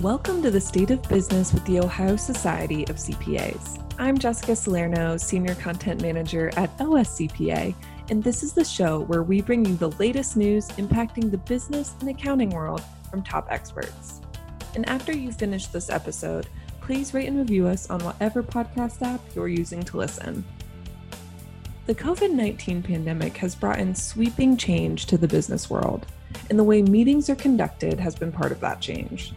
[0.00, 3.80] Welcome to the State of Business with the Ohio Society of CPAs.
[3.96, 7.74] I'm Jessica Salerno, Senior Content Manager at OSCPA,
[8.10, 11.94] and this is the show where we bring you the latest news impacting the business
[12.00, 14.20] and accounting world from top experts.
[14.74, 16.48] And after you finish this episode,
[16.80, 20.44] please rate and review us on whatever podcast app you're using to listen.
[21.86, 26.04] The COVID 19 pandemic has brought in sweeping change to the business world,
[26.50, 29.32] and the way meetings are conducted has been part of that change.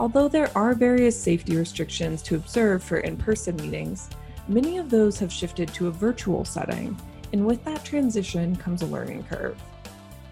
[0.00, 4.08] Although there are various safety restrictions to observe for in person meetings,
[4.46, 6.96] many of those have shifted to a virtual setting,
[7.32, 9.60] and with that transition comes a learning curve.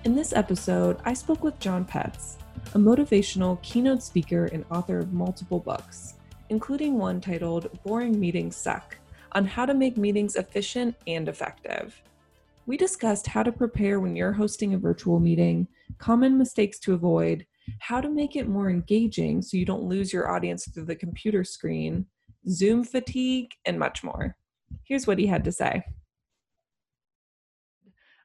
[0.05, 2.37] In this episode, I spoke with Jon Petz,
[2.75, 6.15] a motivational keynote speaker and author of multiple books,
[6.49, 8.97] including one titled Boring Meetings Suck
[9.33, 12.01] on how to make meetings efficient and effective.
[12.67, 15.67] We discussed how to prepare when you're hosting a virtual meeting,
[15.99, 17.47] common mistakes to avoid,
[17.81, 21.45] how to make it more engaging so you don't lose your audience through the computer
[21.45, 22.07] screen,
[22.49, 24.37] Zoom fatigue, and much more.
[24.85, 25.85] Here's what he had to say.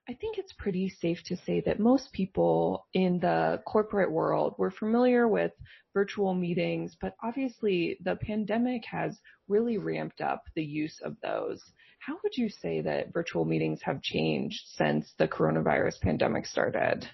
[0.10, 4.72] I think it's pretty safe to say that most people in the corporate world were
[4.72, 5.52] familiar with
[5.94, 11.62] virtual meetings, but obviously the pandemic has really ramped up the use of those.
[12.00, 17.08] How would you say that virtual meetings have changed since the coronavirus pandemic started?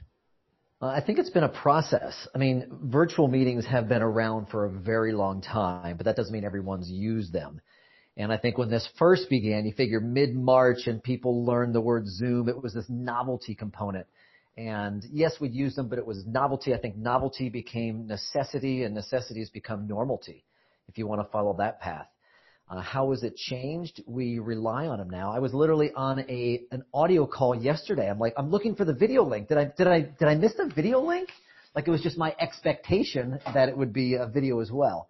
[0.80, 2.28] Uh, I think it's been a process.
[2.36, 6.31] I mean, virtual meetings have been around for a very long time, but that doesn't
[6.31, 7.61] mean everyone's used them.
[8.16, 12.08] And I think when this first began, you figure mid-March and people learned the word
[12.08, 14.05] Zoom, it was this novelty component.
[14.55, 16.73] And yes, we'd use them, but it was novelty.
[16.73, 20.44] I think novelty became necessity and necessity has become normalty,
[20.88, 22.08] if you want to follow that path.
[22.69, 24.03] Uh, how has it changed?
[24.05, 25.31] We rely on them now.
[25.31, 28.09] I was literally on a an audio call yesterday.
[28.09, 29.47] I'm like, I'm looking for the video link.
[29.47, 31.29] Did I did I did I miss the video link?
[31.75, 35.09] Like it was just my expectation that it would be a video as well.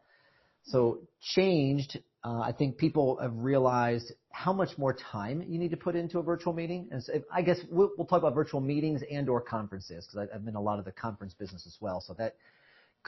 [0.66, 1.00] So
[1.34, 2.00] changed.
[2.24, 6.20] Uh, I think people have realized how much more time you need to put into
[6.20, 6.90] a virtual meeting.
[6.92, 10.46] And so I guess we'll, we'll talk about virtual meetings and or conferences because I've
[10.46, 12.02] been in a lot of the conference business as well.
[12.02, 12.36] So that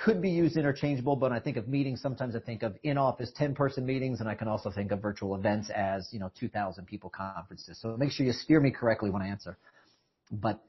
[0.04, 3.86] could be used interchangeable, but I think of meetings, sometimes I think of in-office 10-person
[3.86, 7.80] meetings, and I can also think of virtual events as, you know, 2,000 people conferences.
[7.82, 9.58] So make sure you steer me correctly when I answer.
[10.32, 10.64] But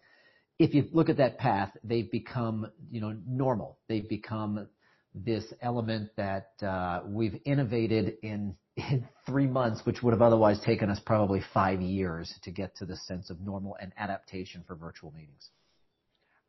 [0.58, 3.78] if you look at that path, they've become, you know, normal.
[3.88, 4.68] They've become
[5.14, 10.90] this element that uh, we've innovated in, in three months, which would have otherwise taken
[10.90, 15.12] us probably five years to get to the sense of normal and adaptation for virtual
[15.12, 15.50] meetings.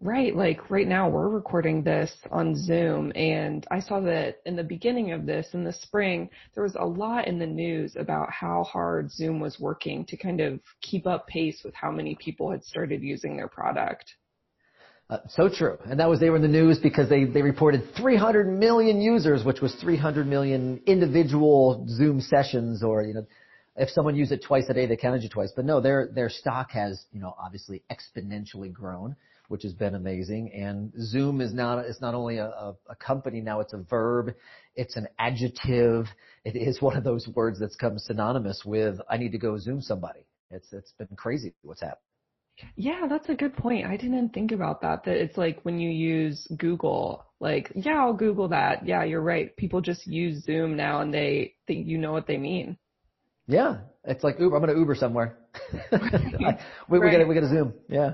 [0.04, 0.36] Right.
[0.36, 5.12] Like right now we're recording this on Zoom and I saw that in the beginning
[5.12, 9.12] of this in the spring, there was a lot in the news about how hard
[9.12, 13.04] Zoom was working to kind of keep up pace with how many people had started
[13.04, 14.12] using their product.
[15.08, 15.78] Uh, so true.
[15.86, 19.46] And that was, they were in the news because they, they reported 300 million users,
[19.46, 23.28] which was 300 million individual Zoom sessions or, you know,
[23.76, 25.52] if someone used it twice a day, they counted you twice.
[25.56, 29.16] But no, their, their stock has, you know, obviously exponentially grown
[29.52, 30.50] which has been amazing.
[30.54, 32.48] And Zoom is not, it's not only a,
[32.90, 34.34] a, company now, it's a verb,
[34.76, 36.06] it's an adjective.
[36.46, 39.82] It is one of those words that's come synonymous with, I need to go Zoom
[39.82, 40.22] somebody.
[40.50, 42.00] It's, it's been crazy what's happened.
[42.76, 43.86] Yeah, that's a good point.
[43.86, 45.04] I didn't think about that.
[45.04, 48.88] That it's like when you use Google, like, yeah, I'll Google that.
[48.88, 49.56] Yeah, you're right.
[49.58, 52.78] People just use Zoom now and they think you know what they mean.
[53.48, 53.80] Yeah.
[54.06, 54.56] It's like Uber.
[54.56, 55.38] I'm going to Uber somewhere.
[55.92, 57.12] We, right.
[57.12, 57.74] we got we got to Zoom.
[57.90, 58.14] Yeah.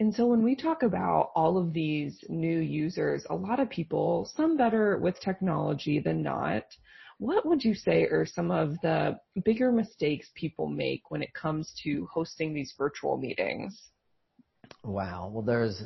[0.00, 4.30] And so when we talk about all of these new users, a lot of people,
[4.34, 6.64] some better with technology than not,
[7.18, 11.74] what would you say are some of the bigger mistakes people make when it comes
[11.82, 13.90] to hosting these virtual meetings?
[14.82, 15.30] Wow.
[15.30, 15.82] Well, there's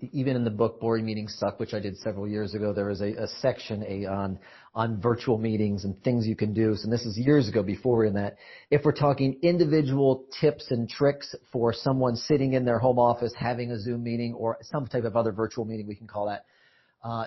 [0.00, 3.00] even in the book Boring Meetings Suck, which I did several years ago, there was
[3.00, 4.38] a, a section a, on
[4.74, 6.74] on virtual meetings and things you can do.
[6.74, 8.36] So this is years ago before we're in that.
[8.70, 13.70] If we're talking individual tips and tricks for someone sitting in their home office having
[13.70, 16.44] a Zoom meeting or some type of other virtual meeting, we can call that.
[17.02, 17.26] Uh,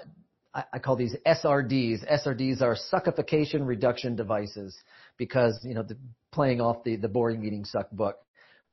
[0.54, 2.06] I, I call these SRDs.
[2.12, 4.78] SRDs are suckification reduction devices
[5.18, 5.98] because you know the,
[6.32, 8.18] playing off the the Boring Meetings Suck book,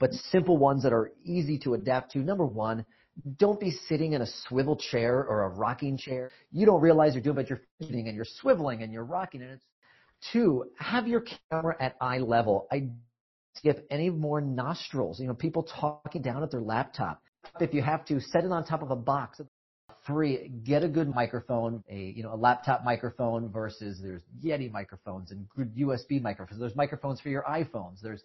[0.01, 2.19] but simple ones that are easy to adapt to.
[2.19, 2.85] Number one
[3.39, 6.31] don't be sitting in a swivel chair or a rocking chair.
[6.51, 9.53] You don't realize you're doing, but you're sitting and you're swiveling and you're rocking and
[9.53, 9.65] it's
[10.33, 12.67] two, have your camera at eye level.
[12.73, 12.89] I
[13.57, 15.21] skip any more nostrils.
[15.21, 17.23] You know, people talking down at their laptop.
[17.61, 19.41] If you have to, set it on top of a box.
[20.07, 25.31] Three, get a good microphone, a you know a laptop microphone versus there's Yeti microphones
[25.31, 26.61] and good USB microphones.
[26.61, 28.01] There's microphones for your iPhones.
[28.03, 28.23] There's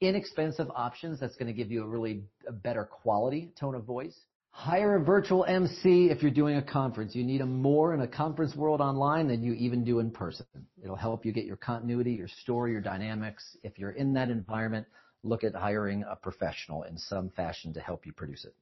[0.00, 4.18] inexpensive options that's going to give you a really a better quality tone of voice.
[4.50, 7.14] Hire a virtual MC if you're doing a conference.
[7.14, 10.44] You need them more in a conference world online than you even do in person.
[10.82, 13.56] It'll help you get your continuity, your story, your dynamics.
[13.62, 14.86] If you're in that environment,
[15.22, 18.54] look at hiring a professional in some fashion to help you produce it.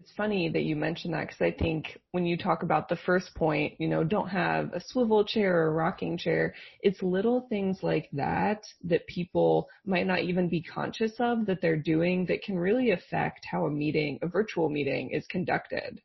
[0.00, 3.34] It's funny that you mentioned that because I think when you talk about the first
[3.34, 7.82] point, you know, don't have a swivel chair or a rocking chair, it's little things
[7.82, 12.58] like that that people might not even be conscious of that they're doing that can
[12.58, 16.00] really affect how a meeting, a virtual meeting is conducted.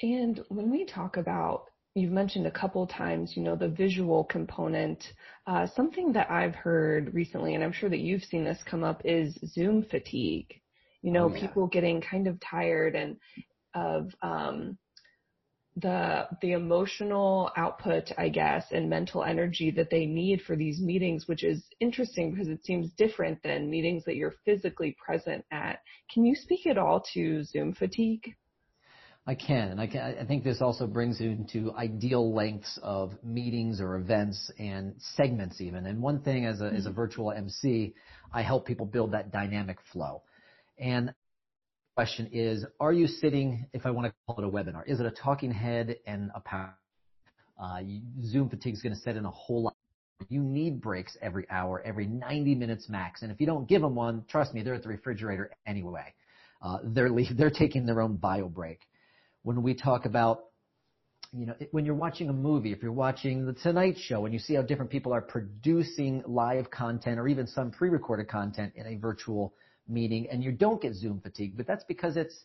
[0.00, 1.66] And when we talk about
[1.96, 5.12] you've mentioned a couple times, you know, the visual component.
[5.46, 9.02] Uh, something that I've heard recently, and I'm sure that you've seen this come up,
[9.04, 10.60] is Zoom fatigue
[11.04, 11.46] you know, oh, yeah.
[11.46, 13.16] people getting kind of tired and
[13.74, 14.78] of um,
[15.76, 21.28] the the emotional output, I guess, and mental energy that they need for these meetings,
[21.28, 25.80] which is interesting because it seems different than meetings that you're physically present at.
[26.12, 28.34] Can you speak at all to Zoom fatigue?
[29.26, 30.16] I can, and I can.
[30.18, 35.60] I think this also brings you into ideal lengths of meetings or events and segments
[35.60, 35.84] even.
[35.84, 36.76] And one thing as a mm-hmm.
[36.76, 36.96] as a mm-hmm.
[36.96, 37.92] virtual MC,
[38.32, 40.22] I help people build that dynamic flow.
[40.78, 41.14] And the
[41.94, 45.06] question is, are you sitting, if I want to call it a webinar, is it
[45.06, 46.76] a talking head and a power?
[47.60, 47.80] Uh,
[48.24, 49.76] Zoom fatigue is going to set in a whole lot.
[50.28, 53.22] You need breaks every hour, every 90 minutes max.
[53.22, 56.14] And if you don't give them one, trust me, they're at the refrigerator anyway.
[56.62, 58.80] Uh, they're, they're taking their own bio break.
[59.42, 60.44] When we talk about
[61.36, 64.38] you know, when you're watching a movie, if you're watching The Tonight Show and you
[64.38, 68.94] see how different people are producing live content or even some pre-recorded content in a
[68.94, 69.52] virtual
[69.88, 72.44] meeting and you don't get Zoom fatigue, but that's because it's,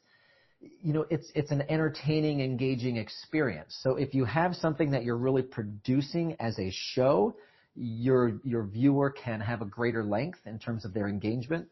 [0.82, 3.78] you know, it's, it's an entertaining, engaging experience.
[3.82, 7.36] So if you have something that you're really producing as a show,
[7.76, 11.68] your, your viewer can have a greater length in terms of their engagement.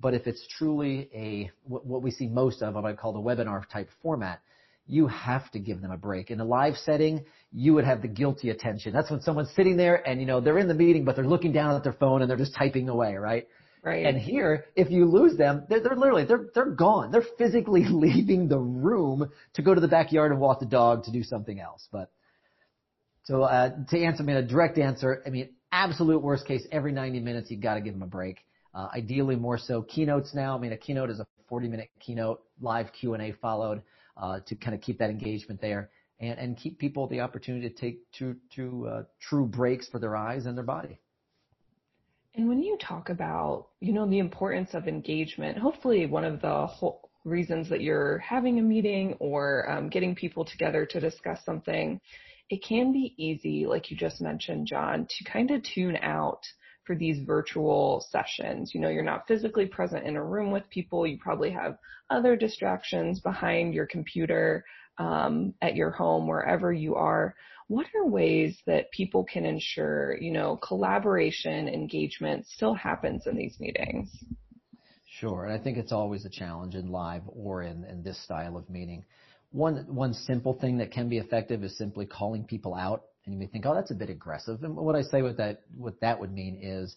[0.00, 3.20] But if it's truly a, what, what we see most of, what I call the
[3.20, 4.40] webinar type format,
[4.88, 6.30] you have to give them a break.
[6.30, 8.92] In a live setting, you would have the guilty attention.
[8.92, 11.52] That's when someone's sitting there and, you know, they're in the meeting, but they're looking
[11.52, 13.46] down at their phone and they're just typing away, right?
[13.84, 14.06] Right.
[14.06, 17.10] And here, if you lose them, they're, they're literally, they're, they're gone.
[17.10, 21.10] They're physically leaving the room to go to the backyard and walk the dog to
[21.10, 21.88] do something else.
[21.90, 22.10] But,
[23.24, 27.20] so, uh, to answer me a direct answer, I mean, absolute worst case, every 90
[27.20, 28.44] minutes, you've gotta give them a break.
[28.74, 30.56] Uh, ideally more so keynotes now.
[30.56, 33.82] I mean, a keynote is a 40 minute keynote, live Q&A followed,
[34.16, 35.90] uh, to kind of keep that engagement there
[36.20, 40.16] and, and keep people the opportunity to take true, true, uh, true breaks for their
[40.16, 40.98] eyes and their body.
[42.34, 46.66] And when you talk about, you know, the importance of engagement, hopefully one of the
[46.66, 52.00] whole reasons that you're having a meeting or um, getting people together to discuss something,
[52.48, 56.40] it can be easy, like you just mentioned, Jon, to kind of tune out
[56.84, 58.74] for these virtual sessions.
[58.74, 61.06] You know, you're not physically present in a room with people.
[61.06, 61.78] You probably have
[62.10, 64.64] other distractions behind your computer,
[64.98, 67.34] um, at your home, wherever you are
[67.72, 73.58] what are ways that people can ensure, you know, collaboration, engagement still happens in these
[73.58, 74.10] meetings?
[75.06, 75.46] Sure.
[75.46, 78.68] And I think it's always a challenge in live or in, in this style of
[78.68, 79.04] meeting.
[79.52, 83.04] One, one simple thing that can be effective is simply calling people out.
[83.24, 84.62] And you may think, oh, that's a bit aggressive.
[84.64, 86.96] And what I say with that, what that would mean is,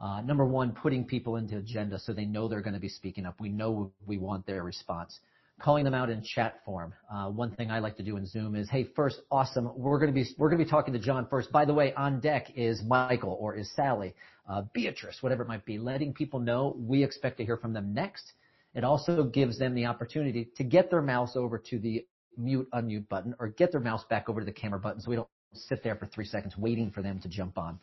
[0.00, 3.24] uh, number one, putting people into agenda so they know they're going to be speaking
[3.24, 3.40] up.
[3.40, 5.18] We know we want their response
[5.60, 6.92] calling them out in chat form.
[7.12, 9.70] Uh, one thing I like to do in Zoom is, hey, first, awesome.
[9.74, 11.50] We're going to be we're going to be talking to John first.
[11.50, 14.14] By the way, on deck is Michael or is Sally,
[14.48, 15.78] uh, Beatrice, whatever it might be.
[15.78, 18.32] Letting people know we expect to hear from them next.
[18.74, 22.04] It also gives them the opportunity to get their mouse over to the
[22.36, 25.16] mute unmute button or get their mouse back over to the camera button so we
[25.16, 27.78] don't sit there for three seconds waiting for them to jump on.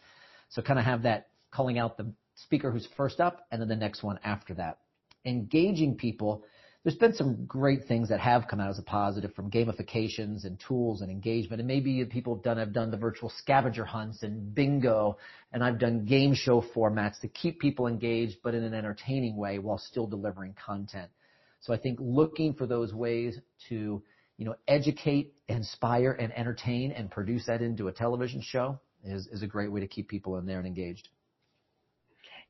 [0.50, 3.75] So kind of have that calling out the speaker who's first up and then the
[3.75, 4.79] next one after that.
[5.25, 6.43] Engaging people
[6.84, 10.60] there's been some great things that have come out as a positive from gamifications and
[10.67, 11.62] tools and engagement.
[11.62, 15.17] And maybe people have done, have done the virtual scavenger hunts and bingo,
[15.53, 19.60] and I've done game show formats to keep people engaged, but in an entertaining way
[19.60, 21.10] while still delivering content.
[21.62, 23.39] So I think looking for those ways
[23.70, 24.03] to,
[24.38, 29.44] you know, educate, inspire, and entertain and produce that into a television show is, is
[29.44, 31.10] a great way to keep people in there and engaged.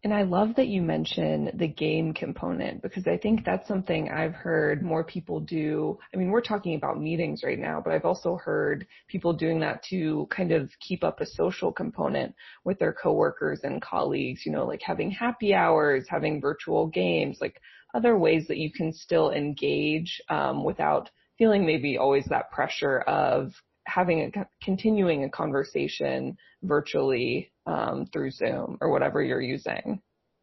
[0.05, 4.33] And I love that you mention the game component because I think that's something I've
[4.33, 5.97] heard more people do.
[6.13, 9.81] I mean, we're talking about meetings right now, but I've also heard people doing that
[9.91, 12.35] to kind of keep up a social component
[12.65, 17.61] with their coworkers and colleagues, you know, like having happy hours, having virtual games, like
[17.93, 23.51] other ways that you can still engage um, without feeling maybe always that pressure of
[23.85, 30.01] having a continuing a conversation virtually um, through Zoom or whatever you're using.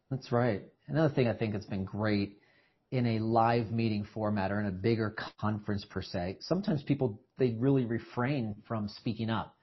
[0.09, 0.61] That's right.
[0.87, 2.37] Another thing I think has been great
[2.91, 7.55] in a live meeting format or in a bigger conference per se, sometimes people, they
[7.57, 9.55] really refrain from speaking up.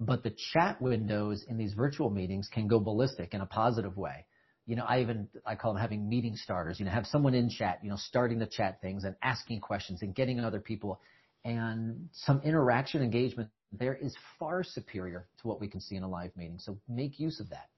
[0.00, 4.24] But the chat windows in these virtual meetings can go ballistic in a positive way.
[4.70, 7.50] You know, I even, I call them having meeting starters, you know, have someone in
[7.50, 11.00] chat, you know, starting the chat things and asking questions and getting other people
[11.44, 16.08] and some interaction engagement there is far superior to what we can see in a
[16.08, 16.58] live meeting.
[16.58, 17.68] So make use of that.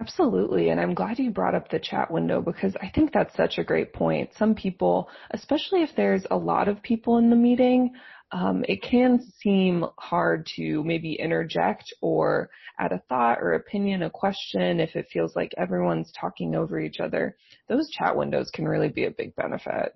[0.00, 0.70] Absolutely.
[0.70, 3.64] And I'm glad you brought up the chat window because I think that's such a
[3.64, 4.30] great point.
[4.36, 7.92] Some people, especially if there's a lot of people in the meeting,
[8.32, 12.48] um, it can seem hard to maybe interject or
[12.78, 16.98] add a thought or opinion, a question if it feels like everyone's talking over each
[16.98, 17.36] other.
[17.68, 19.92] Those chat windows can really be a big benefit.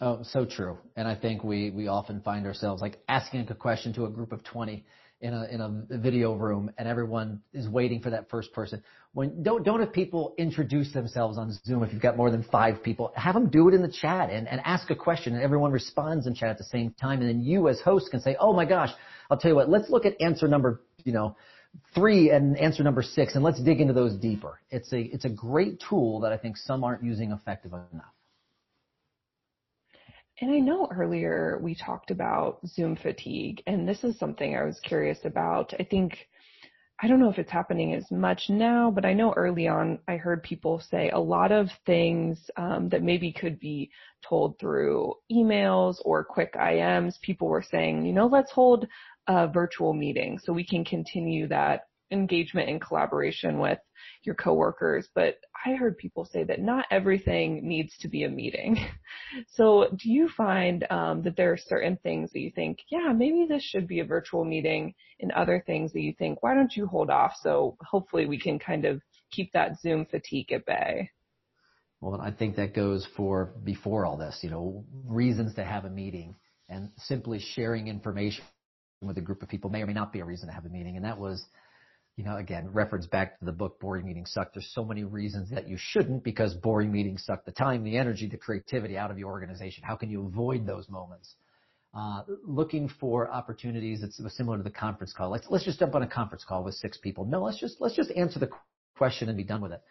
[0.00, 0.78] Oh, so true.
[0.96, 4.32] And I think we, we often find ourselves like asking a question to a group
[4.32, 4.84] of 20
[5.22, 8.82] in a in a video room and everyone is waiting for that first person.
[9.14, 12.82] When don't don't have people introduce themselves on Zoom if you've got more than five
[12.82, 13.12] people.
[13.14, 16.26] Have them do it in the chat and, and ask a question and everyone responds
[16.26, 18.64] in chat at the same time and then you as host can say, Oh my
[18.64, 18.90] gosh,
[19.30, 21.36] I'll tell you what, let's look at answer number, you know,
[21.94, 24.58] three and answer number six and let's dig into those deeper.
[24.70, 28.12] It's a it's a great tool that I think some aren't using effective enough.
[30.42, 34.80] And I know earlier we talked about Zoom fatigue, and this is something I was
[34.80, 35.72] curious about.
[35.78, 36.18] I think,
[37.00, 40.16] I don't know if it's happening as much now, but I know early on I
[40.16, 43.92] heard people say a lot of things um, that maybe could be
[44.28, 47.20] told through emails or quick IMs.
[47.20, 48.88] People were saying, you know, let's hold
[49.28, 53.78] a virtual meeting so we can continue that engagement and collaboration with
[54.24, 58.78] your coworkers, but I heard people say that not everything needs to be a meeting.
[59.54, 63.46] So do you find um, that there are certain things that you think, yeah, maybe
[63.48, 66.86] this should be a virtual meeting and other things that you think, why don't you
[66.86, 69.00] hold off so hopefully we can kind of
[69.30, 71.10] keep that Zoom fatigue at bay?
[72.00, 75.90] Well, I think that goes for before all this, you know, reasons to have a
[75.90, 76.34] meeting
[76.68, 78.44] and simply sharing information
[79.02, 80.68] with a group of people may or may not be a reason to have a
[80.68, 80.96] meeting.
[80.96, 81.44] And that was
[82.16, 84.52] you know, again, reference back to the book Boring Meetings Suck.
[84.52, 88.28] There's so many reasons that you shouldn't because boring meetings suck the time, the energy,
[88.28, 89.82] the creativity out of your organization.
[89.86, 91.34] How can you avoid those moments?
[91.94, 94.02] Uh, looking for opportunities.
[94.02, 95.30] It's similar to the conference call.
[95.30, 97.24] Let's let's just jump on a conference call with six people.
[97.24, 98.50] No, let's just let's just answer the
[98.96, 99.82] question and be done with it.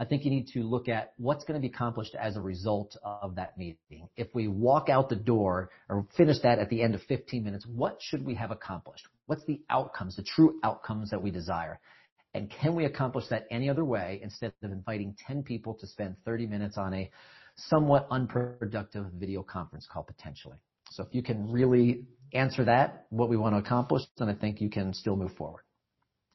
[0.00, 2.96] I think you need to look at what's going to be accomplished as a result
[3.02, 4.08] of that meeting.
[4.16, 7.66] If we walk out the door or finish that at the end of 15 minutes,
[7.66, 9.06] what should we have accomplished?
[9.26, 11.80] What's the outcomes, the true outcomes that we desire?
[12.32, 16.14] And can we accomplish that any other way instead of inviting 10 people to spend
[16.24, 17.10] 30 minutes on a
[17.56, 20.58] somewhat unproductive video conference call potentially?
[20.90, 24.60] So if you can really answer that, what we want to accomplish, then I think
[24.60, 25.62] you can still move forward.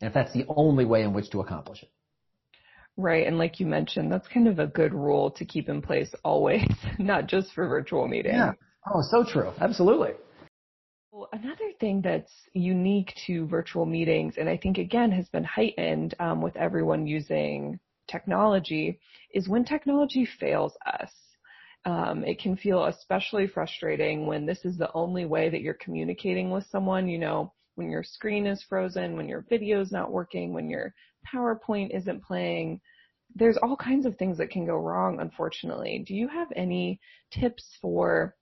[0.02, 1.90] And if that's the only way in which to accomplish it.
[2.96, 3.26] Right.
[3.26, 6.68] And like you mentioned, that's kind of a good rule to keep in place always,
[7.00, 8.36] not just for virtual meetings.
[8.36, 8.52] Yeah.
[8.94, 9.52] Oh, so true.
[9.60, 10.12] Absolutely.
[11.12, 16.16] Well, another thing that's unique to virtual meetings, and I think again has been heightened
[16.20, 19.00] um, with everyone using technology,
[19.32, 21.12] is when technology fails us.
[21.86, 26.50] Um, it can feel especially frustrating when this is the only way that you're communicating
[26.50, 27.08] with someone.
[27.08, 30.94] You know, when your screen is frozen, when your video is not working, when your
[31.24, 32.82] PowerPoint isn't playing.
[33.36, 36.04] There's all kinds of things that can go wrong, unfortunately.
[36.08, 37.00] Do you have any
[37.32, 38.36] tips for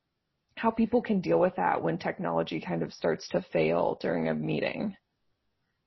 [0.56, 4.34] how people can deal with that when technology kind of starts to fail during a
[4.34, 4.96] meeting?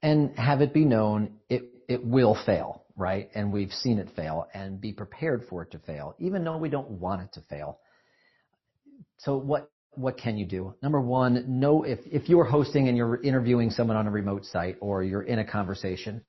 [0.03, 3.31] And have it be known it, it will fail, right?
[3.35, 6.69] And we've seen it fail and be prepared for it to fail, even though we
[6.69, 7.79] don't want it to fail.
[9.19, 10.75] So what what can you do?
[10.83, 14.77] Number one, know if, if you're hosting and you're interviewing someone on a remote site
[14.81, 16.25] or you're in a conversation,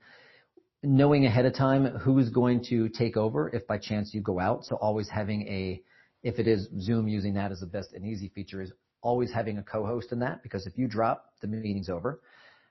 [0.86, 4.66] knowing ahead of time who's going to take over if by chance you go out.
[4.66, 5.82] So always having a,
[6.24, 9.58] if it is Zoom using that as the best and easy feature is always having
[9.58, 12.22] a co-host in that because if you drop, the meeting's over.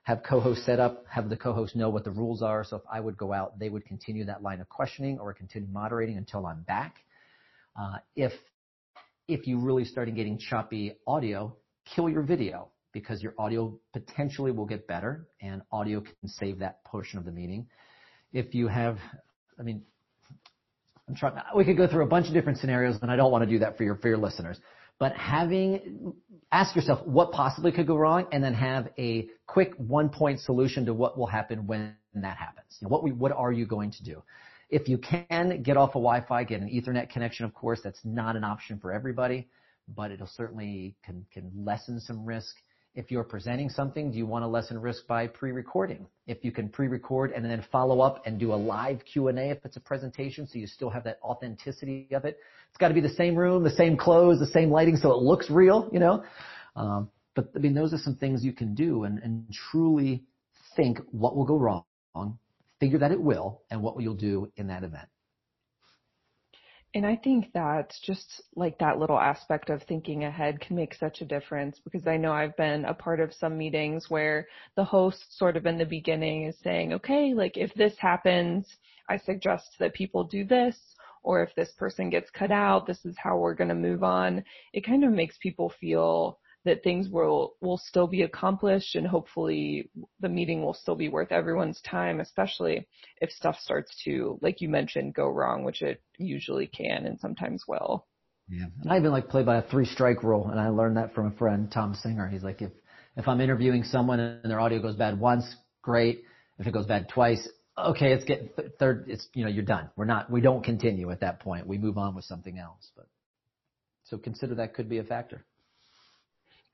[0.03, 2.63] Have co-host set up, have the co-host know what the rules are.
[2.63, 5.67] So if I would go out, they would continue that line of questioning or continue
[5.71, 6.97] moderating until I'm back.
[7.79, 8.31] Uh, if
[9.27, 11.55] if you really start getting choppy audio,
[11.95, 16.83] kill your video because your audio potentially will get better and audio can save that
[16.85, 17.65] portion of the meeting
[18.35, 18.97] if you have,
[19.57, 19.81] I mean,
[21.07, 23.45] I'm trying, we could go through a bunch of different scenarios and I don't want
[23.45, 24.59] to do that for your, for your listeners.
[24.99, 26.13] But having,
[26.51, 30.85] ask yourself what possibly could go wrong and then have a quick one point solution
[30.85, 32.77] to what will happen when that happens.
[32.81, 34.21] what we, what are you going to do?
[34.69, 38.35] If you can get off a Wi-Fi, get an Ethernet connection, of course, that's not
[38.35, 39.47] an option for everybody,
[39.87, 42.55] but it'll certainly can, can lessen some risk
[42.95, 46.07] If you're presenting something, do you want to lessen risk by pre-recording?
[46.27, 49.75] If you can pre-record and then follow up and do a live Q&A if it's
[49.75, 52.39] a presentation so you still have that authenticity of it.
[52.69, 55.17] It's got to be the same room, the same clothes, the same lighting so it
[55.17, 56.23] looks real, you know.
[56.77, 60.23] Um, but I mean, those are some things you can do and, and truly
[60.77, 61.83] think what will go wrong,
[62.79, 65.09] figure that it will, and what you'll do in that event.
[66.95, 71.19] And I think that just like that little aspect of thinking ahead can make such
[71.19, 74.47] a difference because I know I've been a part of some meetings where
[74.77, 78.65] the host sort of in the beginning is saying, okay, like if this happens,
[79.09, 80.77] I suggest that people do this,
[81.21, 84.45] or if this person gets cut out, this is how we're going to move on.
[84.71, 89.89] It kind of makes people feel that things will will still be accomplished and hopefully
[90.19, 92.85] the meeting will still be worth everyone's time especially
[93.21, 97.63] if stuff starts to like you mentioned go wrong which it usually can and sometimes
[97.67, 98.05] will.
[98.49, 98.65] Yeah.
[98.81, 101.27] And i even like play by a three strike rule and i learned that from
[101.27, 102.27] a friend tom singer.
[102.27, 102.71] He's like if
[103.15, 105.45] if i'm interviewing someone and their audio goes bad once
[105.81, 106.23] great.
[106.57, 109.89] If it goes bad twice okay it's get th- third it's you know you're done.
[109.95, 111.67] We're not we don't continue at that point.
[111.67, 112.89] We move on with something else.
[112.95, 113.07] But
[114.05, 115.45] so consider that could be a factor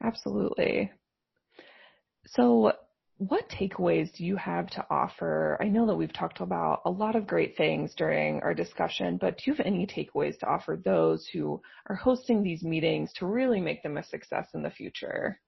[0.03, 0.91] Absolutely.
[2.27, 2.73] So,
[3.17, 5.57] what takeaways do you have to offer?
[5.61, 9.37] I know that we've talked about a lot of great things during our discussion, but
[9.37, 13.59] do you have any takeaways to offer those who are hosting these meetings to really
[13.59, 15.39] make them a success in the future?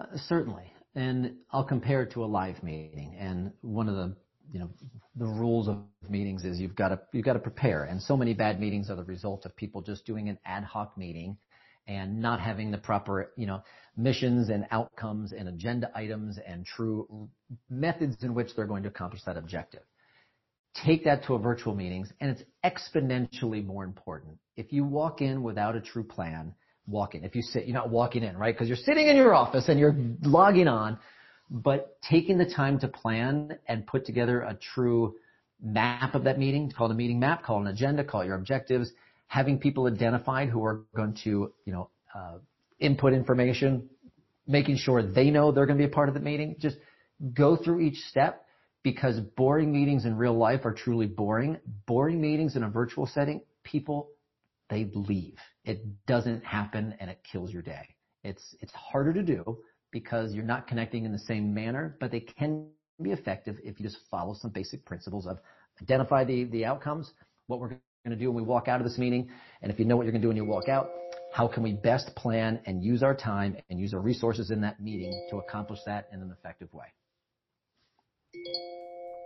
[0.00, 0.72] Uh, certainly.
[0.96, 3.14] And I'll compare it to a live meeting.
[3.16, 4.16] And one of the
[4.52, 4.70] you know
[5.14, 8.34] the rules of meetings is you've got to you've got to prepare and so many
[8.34, 11.36] bad meetings are the result of people just doing an ad hoc meeting
[11.90, 13.62] and not having the proper, you know,
[13.96, 17.28] missions and outcomes and agenda items and true
[17.68, 19.82] methods in which they're going to accomplish that objective.
[20.84, 24.38] Take that to a virtual meetings and it's exponentially more important.
[24.56, 26.54] If you walk in without a true plan,
[26.86, 27.24] walk in.
[27.24, 28.54] If you sit, you're not walking in, right?
[28.54, 30.96] Because you're sitting in your office and you're logging on,
[31.50, 35.16] but taking the time to plan and put together a true
[35.60, 38.26] map of that meeting, call it a meeting map, call it an agenda, call it
[38.26, 38.92] your objectives,
[39.30, 42.38] having people identified who are going to, you know, uh,
[42.80, 43.88] input information,
[44.48, 46.56] making sure they know they're going to be a part of the meeting.
[46.58, 46.76] Just
[47.32, 48.44] go through each step
[48.82, 51.58] because boring meetings in real life are truly boring.
[51.86, 54.08] Boring meetings in a virtual setting, people,
[54.68, 55.38] they leave.
[55.64, 57.86] It doesn't happen and it kills your day.
[58.24, 59.58] It's, it's harder to do
[59.92, 62.66] because you're not connecting in the same manner, but they can
[63.00, 65.38] be effective if you just follow some basic principles of
[65.80, 67.12] identify the, the outcomes,
[67.46, 69.28] what we're going to do when we walk out of this meeting,
[69.62, 70.90] and if you know what you're going to do when you walk out,
[71.32, 74.80] how can we best plan and use our time and use our resources in that
[74.80, 76.86] meeting to accomplish that in an effective way?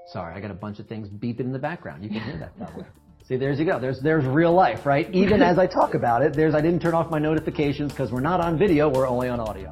[0.08, 2.02] Sorry, I got a bunch of things beeping in the background.
[2.02, 2.84] You can hear that probably.
[3.26, 3.80] See, there's you go.
[3.80, 5.12] There's there's real life, right?
[5.14, 8.20] Even as I talk about it, there's I didn't turn off my notifications because we're
[8.20, 9.70] not on video, we're only on audio.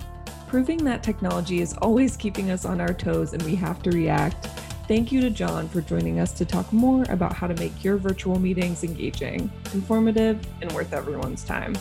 [0.48, 4.48] Proving that technology is always keeping us on our toes and we have to react
[4.88, 7.96] Thank you to Jon for joining us to talk more about how to make your
[7.96, 11.76] virtual meetings engaging, informative, and worth everyone's time.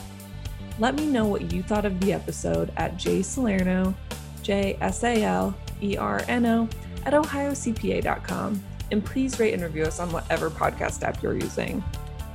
[0.79, 3.93] Let me know what you thought of the episode at J Salerno,
[4.43, 6.69] J S A L E R N O,
[7.05, 8.63] at ohiocpa.com.
[8.91, 11.83] And please rate and review us on whatever podcast app you're using.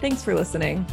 [0.01, 0.87] Thanks for listening.